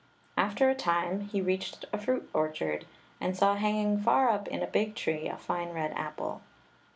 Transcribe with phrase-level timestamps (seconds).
[0.35, 2.87] After a time he reached a fruit orchard,
[3.19, 6.41] and saw hanging far up in a big tree a fine red apple.